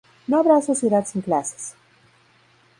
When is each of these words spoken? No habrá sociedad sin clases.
No 0.25 0.39
habrá 0.39 0.59
sociedad 0.63 1.05
sin 1.05 1.21
clases. 1.21 1.75